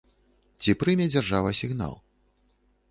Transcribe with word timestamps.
Ці 0.65 0.75
прыме 0.83 1.05
дзяржава 1.13 1.49
сігнал? 1.61 1.93